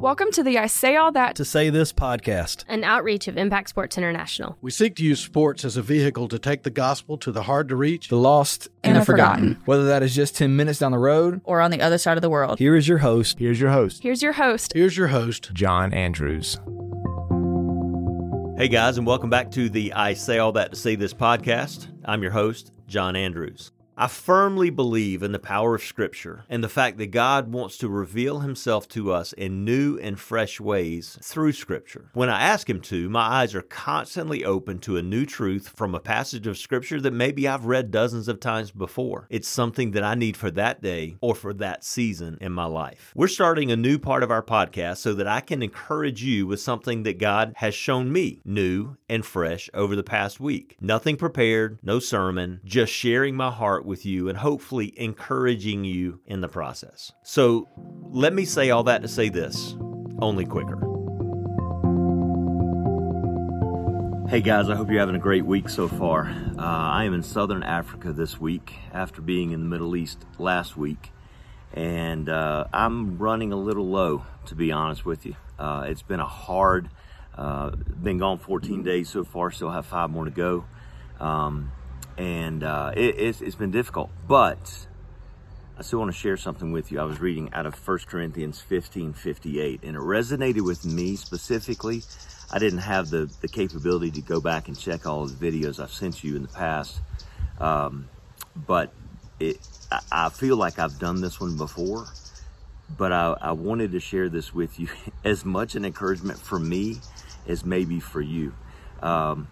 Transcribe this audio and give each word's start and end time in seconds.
Welcome 0.00 0.30
to 0.32 0.42
the 0.42 0.56
I 0.56 0.66
Say 0.66 0.96
All 0.96 1.12
That 1.12 1.36
to 1.36 1.44
Say 1.44 1.68
This 1.68 1.92
podcast, 1.92 2.64
an 2.68 2.84
outreach 2.84 3.28
of 3.28 3.36
Impact 3.36 3.68
Sports 3.68 3.98
International. 3.98 4.56
We 4.62 4.70
seek 4.70 4.96
to 4.96 5.04
use 5.04 5.20
sports 5.20 5.62
as 5.62 5.76
a 5.76 5.82
vehicle 5.82 6.26
to 6.28 6.38
take 6.38 6.62
the 6.62 6.70
gospel 6.70 7.18
to 7.18 7.30
the 7.30 7.42
hard 7.42 7.68
to 7.68 7.76
reach, 7.76 8.08
the 8.08 8.16
lost, 8.16 8.68
and, 8.82 8.94
and 8.94 9.02
the 9.02 9.04
forgotten. 9.04 9.48
forgotten. 9.48 9.62
Whether 9.66 9.84
that 9.88 10.02
is 10.02 10.14
just 10.14 10.38
10 10.38 10.56
minutes 10.56 10.78
down 10.78 10.92
the 10.92 10.98
road 10.98 11.42
or 11.44 11.60
on 11.60 11.70
the 11.70 11.82
other 11.82 11.98
side 11.98 12.16
of 12.16 12.22
the 12.22 12.30
world. 12.30 12.58
Here 12.58 12.76
is 12.76 12.88
your 12.88 12.96
host. 12.96 13.38
Here's 13.38 13.60
your 13.60 13.72
host. 13.72 14.02
Here's 14.02 14.22
your 14.22 14.32
host. 14.32 14.72
Here's 14.74 14.96
your 14.96 15.08
host, 15.08 15.52
John 15.52 15.92
Andrews. 15.92 16.58
Hey 18.56 18.68
guys, 18.68 18.96
and 18.96 19.06
welcome 19.06 19.28
back 19.28 19.50
to 19.50 19.68
the 19.68 19.92
I 19.92 20.14
Say 20.14 20.38
All 20.38 20.52
That 20.52 20.70
to 20.70 20.76
Say 20.76 20.94
This 20.96 21.12
podcast. 21.12 21.88
I'm 22.06 22.22
your 22.22 22.32
host, 22.32 22.72
John 22.86 23.16
Andrews. 23.16 23.70
I 24.00 24.06
firmly 24.06 24.70
believe 24.70 25.22
in 25.22 25.32
the 25.32 25.38
power 25.38 25.74
of 25.74 25.82
Scripture 25.82 26.46
and 26.48 26.64
the 26.64 26.70
fact 26.70 26.96
that 26.96 27.08
God 27.08 27.52
wants 27.52 27.76
to 27.76 27.88
reveal 27.90 28.40
Himself 28.40 28.88
to 28.88 29.12
us 29.12 29.34
in 29.34 29.62
new 29.66 29.98
and 29.98 30.18
fresh 30.18 30.58
ways 30.58 31.18
through 31.22 31.52
Scripture. 31.52 32.08
When 32.14 32.30
I 32.30 32.40
ask 32.40 32.70
Him 32.70 32.80
to, 32.80 33.10
my 33.10 33.20
eyes 33.20 33.54
are 33.54 33.60
constantly 33.60 34.42
open 34.42 34.78
to 34.78 34.96
a 34.96 35.02
new 35.02 35.26
truth 35.26 35.74
from 35.76 35.94
a 35.94 36.00
passage 36.00 36.46
of 36.46 36.56
Scripture 36.56 36.98
that 36.98 37.12
maybe 37.12 37.46
I've 37.46 37.66
read 37.66 37.90
dozens 37.90 38.26
of 38.26 38.40
times 38.40 38.70
before. 38.70 39.26
It's 39.28 39.46
something 39.46 39.90
that 39.90 40.02
I 40.02 40.14
need 40.14 40.34
for 40.34 40.50
that 40.52 40.80
day 40.80 41.18
or 41.20 41.34
for 41.34 41.52
that 41.52 41.84
season 41.84 42.38
in 42.40 42.52
my 42.52 42.64
life. 42.64 43.12
We're 43.14 43.28
starting 43.28 43.70
a 43.70 43.76
new 43.76 43.98
part 43.98 44.22
of 44.22 44.30
our 44.30 44.42
podcast 44.42 44.96
so 44.96 45.12
that 45.12 45.26
I 45.28 45.42
can 45.42 45.62
encourage 45.62 46.22
you 46.22 46.46
with 46.46 46.60
something 46.60 47.02
that 47.02 47.18
God 47.18 47.52
has 47.56 47.74
shown 47.74 48.10
me 48.10 48.40
new 48.46 48.96
and 49.10 49.26
fresh 49.26 49.68
over 49.74 49.94
the 49.94 50.02
past 50.02 50.40
week. 50.40 50.78
Nothing 50.80 51.16
prepared, 51.18 51.78
no 51.82 51.98
sermon, 51.98 52.60
just 52.64 52.94
sharing 52.94 53.36
my 53.36 53.50
heart 53.50 53.89
with 53.90 54.06
you 54.06 54.30
and 54.30 54.38
hopefully 54.38 54.94
encouraging 54.96 55.84
you 55.84 56.20
in 56.24 56.40
the 56.40 56.48
process. 56.48 57.12
So 57.22 57.68
let 58.10 58.32
me 58.32 58.46
say 58.46 58.70
all 58.70 58.84
that 58.84 59.02
to 59.02 59.08
say 59.08 59.28
this 59.28 59.76
only 60.22 60.46
quicker. 60.46 60.78
Hey 64.30 64.40
guys, 64.40 64.70
I 64.70 64.76
hope 64.76 64.88
you're 64.88 65.00
having 65.00 65.16
a 65.16 65.18
great 65.18 65.44
week 65.44 65.68
so 65.68 65.88
far. 65.88 66.28
Uh, 66.56 66.62
I 66.62 67.02
am 67.02 67.14
in 67.14 67.22
southern 67.24 67.64
Africa 67.64 68.12
this 68.12 68.40
week 68.40 68.74
after 68.92 69.20
being 69.20 69.50
in 69.50 69.60
the 69.60 69.66
Middle 69.66 69.96
East 69.96 70.24
last 70.38 70.76
week, 70.76 71.10
and 71.74 72.28
uh, 72.28 72.66
I'm 72.72 73.18
running 73.18 73.52
a 73.52 73.56
little 73.56 73.88
low, 73.88 74.24
to 74.46 74.54
be 74.54 74.70
honest 74.70 75.04
with 75.04 75.26
you. 75.26 75.34
Uh, 75.58 75.86
it's 75.88 76.02
been 76.02 76.20
a 76.20 76.26
hard, 76.26 76.90
uh, 77.36 77.70
been 77.70 78.18
gone 78.18 78.38
14 78.38 78.84
days 78.84 79.08
so 79.08 79.24
far, 79.24 79.50
still 79.50 79.70
have 79.70 79.84
five 79.84 80.10
more 80.10 80.26
to 80.26 80.30
go. 80.30 80.64
Um, 81.18 81.72
and 82.20 82.62
uh, 82.62 82.92
it, 82.94 83.18
it's, 83.18 83.40
it's 83.40 83.56
been 83.56 83.70
difficult. 83.70 84.10
But 84.28 84.86
I 85.78 85.82
still 85.82 86.00
want 86.00 86.12
to 86.12 86.18
share 86.18 86.36
something 86.36 86.70
with 86.70 86.92
you. 86.92 87.00
I 87.00 87.04
was 87.04 87.18
reading 87.18 87.50
out 87.54 87.64
of 87.64 87.74
1 87.88 87.98
Corinthians 88.06 88.60
15 88.60 89.14
58, 89.14 89.80
and 89.82 89.96
it 89.96 90.00
resonated 90.00 90.60
with 90.60 90.84
me 90.84 91.16
specifically. 91.16 92.02
I 92.52 92.58
didn't 92.58 92.80
have 92.80 93.08
the, 93.08 93.30
the 93.40 93.48
capability 93.48 94.10
to 94.10 94.20
go 94.20 94.38
back 94.38 94.68
and 94.68 94.78
check 94.78 95.06
all 95.06 95.24
the 95.24 95.50
videos 95.50 95.82
I've 95.82 95.92
sent 95.92 96.22
you 96.22 96.36
in 96.36 96.42
the 96.42 96.48
past, 96.48 97.00
um, 97.58 98.06
but 98.54 98.92
it, 99.38 99.56
I, 99.90 100.00
I 100.12 100.28
feel 100.28 100.56
like 100.56 100.78
I've 100.78 100.98
done 100.98 101.22
this 101.22 101.40
one 101.40 101.56
before. 101.56 102.06
But 102.98 103.12
I, 103.12 103.36
I 103.40 103.52
wanted 103.52 103.92
to 103.92 104.00
share 104.00 104.28
this 104.28 104.52
with 104.52 104.78
you 104.78 104.88
as 105.24 105.46
much 105.46 105.74
an 105.74 105.86
encouragement 105.86 106.38
for 106.38 106.58
me 106.58 106.96
as 107.48 107.64
maybe 107.64 107.98
for 107.98 108.20
you. 108.20 108.52
Um, 109.00 109.48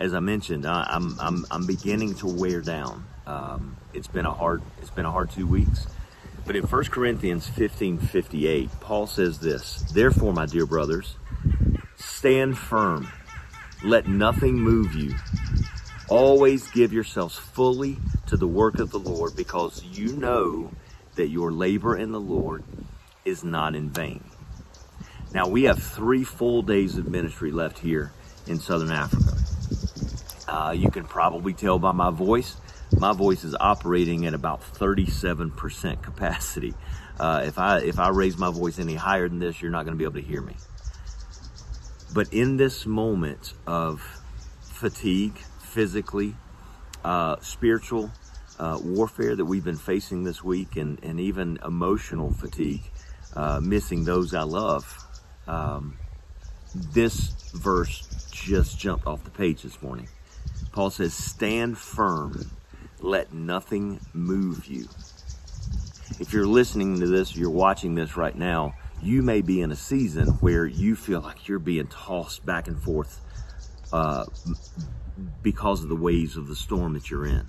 as 0.00 0.14
I 0.14 0.20
mentioned, 0.20 0.66
I, 0.66 0.86
am 0.90 1.18
I'm, 1.20 1.20
I'm, 1.20 1.46
I'm 1.50 1.66
beginning 1.66 2.14
to 2.16 2.26
wear 2.26 2.62
down. 2.62 3.06
Um, 3.26 3.76
it's 3.92 4.08
been 4.08 4.26
a 4.26 4.32
hard 4.32 4.62
it's 4.80 4.90
been 4.90 5.04
a 5.04 5.12
hard 5.12 5.30
two 5.30 5.46
weeks. 5.46 5.86
But 6.46 6.56
in 6.56 6.64
1 6.64 6.84
Corinthians 6.86 7.46
15 7.46 7.98
58, 7.98 8.70
Paul 8.80 9.06
says 9.06 9.38
this 9.38 9.82
Therefore, 9.92 10.32
my 10.32 10.46
dear 10.46 10.66
brothers, 10.66 11.16
stand 11.96 12.56
firm. 12.56 13.12
Let 13.84 14.08
nothing 14.08 14.54
move 14.58 14.94
you. 14.94 15.14
Always 16.08 16.68
give 16.70 16.92
yourselves 16.92 17.36
fully 17.36 17.98
to 18.26 18.36
the 18.36 18.48
work 18.48 18.78
of 18.78 18.90
the 18.90 18.98
Lord 18.98 19.36
because 19.36 19.84
you 19.84 20.16
know 20.16 20.70
that 21.16 21.28
your 21.28 21.52
labor 21.52 21.96
in 21.96 22.10
the 22.10 22.20
Lord 22.20 22.64
is 23.24 23.44
not 23.44 23.74
in 23.74 23.90
vain. 23.90 24.24
Now, 25.32 25.46
we 25.46 25.64
have 25.64 25.80
three 25.80 26.24
full 26.24 26.62
days 26.62 26.96
of 26.98 27.06
ministry 27.06 27.52
left 27.52 27.78
here 27.78 28.12
in 28.46 28.58
Southern 28.58 28.90
Africa. 28.90 29.39
Uh, 30.50 30.72
you 30.72 30.90
can 30.90 31.04
probably 31.04 31.54
tell 31.54 31.78
by 31.78 31.92
my 31.92 32.10
voice. 32.10 32.56
My 32.98 33.12
voice 33.12 33.44
is 33.44 33.54
operating 33.60 34.26
at 34.26 34.34
about 34.34 34.60
37% 34.60 36.02
capacity. 36.02 36.74
Uh, 37.20 37.44
if 37.46 37.56
I 37.58 37.78
if 37.78 38.00
I 38.00 38.08
raise 38.08 38.36
my 38.36 38.50
voice 38.50 38.80
any 38.80 38.96
higher 38.96 39.28
than 39.28 39.38
this, 39.38 39.62
you're 39.62 39.70
not 39.70 39.84
going 39.84 39.96
to 39.96 39.98
be 39.98 40.04
able 40.04 40.20
to 40.20 40.26
hear 40.26 40.42
me. 40.42 40.56
But 42.12 42.32
in 42.32 42.56
this 42.56 42.84
moment 42.84 43.54
of 43.64 44.00
fatigue, 44.60 45.38
physically, 45.60 46.34
uh, 47.04 47.36
spiritual 47.40 48.10
uh, 48.58 48.80
warfare 48.82 49.36
that 49.36 49.44
we've 49.44 49.64
been 49.64 49.76
facing 49.76 50.24
this 50.24 50.42
week, 50.42 50.76
and, 50.76 50.98
and 51.04 51.20
even 51.20 51.60
emotional 51.64 52.32
fatigue, 52.32 52.82
uh, 53.36 53.60
missing 53.62 54.04
those 54.04 54.34
I 54.34 54.42
love, 54.42 55.06
um, 55.46 55.96
this 56.74 57.28
verse 57.54 58.28
just 58.32 58.78
jumped 58.78 59.06
off 59.06 59.22
the 59.22 59.30
page 59.30 59.62
this 59.62 59.80
morning. 59.80 60.08
Paul 60.72 60.90
says, 60.90 61.14
Stand 61.14 61.78
firm, 61.78 62.50
let 63.00 63.32
nothing 63.32 64.00
move 64.12 64.66
you. 64.66 64.88
If 66.18 66.32
you're 66.32 66.46
listening 66.46 67.00
to 67.00 67.06
this, 67.06 67.36
you're 67.36 67.50
watching 67.50 67.94
this 67.94 68.16
right 68.16 68.36
now, 68.36 68.74
you 69.02 69.22
may 69.22 69.40
be 69.40 69.62
in 69.62 69.72
a 69.72 69.76
season 69.76 70.28
where 70.40 70.66
you 70.66 70.94
feel 70.94 71.20
like 71.20 71.48
you're 71.48 71.58
being 71.58 71.86
tossed 71.86 72.44
back 72.44 72.68
and 72.68 72.80
forth 72.80 73.20
uh, 73.92 74.26
because 75.42 75.82
of 75.82 75.88
the 75.88 75.96
waves 75.96 76.36
of 76.36 76.46
the 76.46 76.56
storm 76.56 76.92
that 76.92 77.10
you're 77.10 77.26
in. 77.26 77.46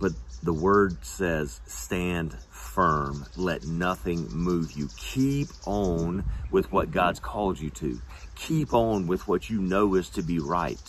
But 0.00 0.12
the 0.42 0.52
word 0.52 1.04
says, 1.04 1.60
stand 1.66 2.36
firm. 2.50 3.26
Let 3.36 3.64
nothing 3.64 4.28
move 4.30 4.72
you. 4.72 4.88
Keep 4.96 5.48
on 5.66 6.24
with 6.50 6.72
what 6.72 6.90
God's 6.90 7.20
called 7.20 7.60
you 7.60 7.70
to. 7.70 8.00
Keep 8.34 8.72
on 8.72 9.06
with 9.06 9.28
what 9.28 9.50
you 9.50 9.60
know 9.60 9.94
is 9.94 10.08
to 10.10 10.22
be 10.22 10.38
right 10.38 10.80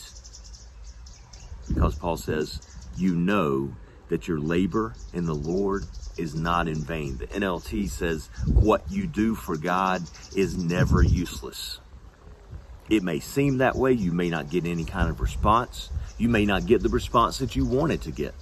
because 1.68 1.94
Paul 1.94 2.16
says, 2.16 2.60
You 2.96 3.14
know 3.14 3.74
that 4.08 4.28
your 4.28 4.38
labor 4.38 4.94
in 5.12 5.26
the 5.26 5.34
Lord 5.34 5.84
is 6.16 6.34
not 6.34 6.68
in 6.68 6.76
vain. 6.76 7.18
The 7.18 7.26
NLT 7.26 7.88
says, 7.88 8.28
What 8.46 8.90
you 8.90 9.06
do 9.06 9.34
for 9.34 9.56
God 9.56 10.02
is 10.36 10.56
never 10.56 11.02
useless. 11.02 11.80
It 12.88 13.02
may 13.02 13.20
seem 13.20 13.58
that 13.58 13.76
way. 13.76 13.92
You 13.92 14.12
may 14.12 14.28
not 14.28 14.50
get 14.50 14.66
any 14.66 14.84
kind 14.84 15.08
of 15.08 15.20
response. 15.20 15.90
You 16.18 16.28
may 16.28 16.44
not 16.44 16.66
get 16.66 16.82
the 16.82 16.88
response 16.88 17.38
that 17.38 17.56
you 17.56 17.64
wanted 17.64 18.02
to 18.02 18.10
get. 18.10 18.34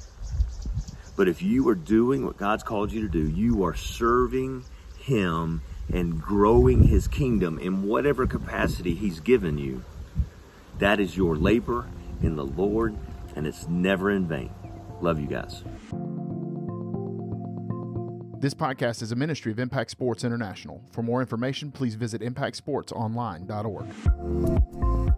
But 1.16 1.28
if 1.28 1.42
you 1.42 1.68
are 1.68 1.74
doing 1.74 2.24
what 2.24 2.36
God's 2.36 2.62
called 2.62 2.90
you 2.90 3.02
to 3.02 3.08
do, 3.08 3.28
you 3.28 3.64
are 3.64 3.74
serving 3.74 4.64
Him 4.98 5.62
and 5.92 6.20
growing 6.20 6.84
His 6.84 7.06
kingdom 7.06 7.58
in 7.58 7.84
whatever 7.84 8.26
capacity 8.26 8.94
He's 8.94 9.20
given 9.20 9.58
you. 9.58 9.84
That 10.78 10.98
is 10.98 11.16
your 11.16 11.36
labor 11.36 11.86
in 12.22 12.36
the 12.36 12.44
Lord 12.44 12.96
and 13.36 13.46
it's 13.46 13.68
never 13.68 14.10
in 14.10 14.26
vain. 14.26 14.50
Love 15.00 15.20
you 15.20 15.26
guys. 15.26 15.62
This 18.40 18.54
podcast 18.54 19.02
is 19.02 19.12
a 19.12 19.16
ministry 19.16 19.52
of 19.52 19.60
Impact 19.60 19.90
Sports 19.90 20.24
International. 20.24 20.82
For 20.90 21.02
more 21.02 21.20
information, 21.20 21.70
please 21.70 21.94
visit 21.94 22.22
impactsportsonline.org. 22.22 25.11